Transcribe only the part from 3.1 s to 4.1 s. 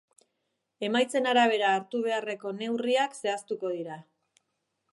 zehaztuko dira.